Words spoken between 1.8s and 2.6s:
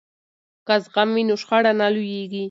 لویږي.